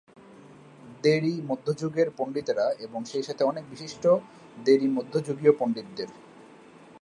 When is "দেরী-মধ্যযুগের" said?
1.03-2.07